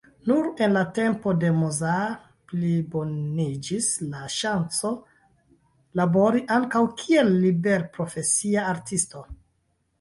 Nur 0.29 0.45
en 0.67 0.71
la 0.75 0.81
tempo 0.99 1.33
de 1.43 1.51
Mozart 1.57 2.23
pliboniĝis 2.53 3.91
la 4.15 4.23
ŝancoj, 4.37 4.93
labori 6.03 6.45
ankaŭ 6.59 6.85
kiel 7.03 7.33
liberprofesia 7.47 8.69
artisto. 8.77 9.27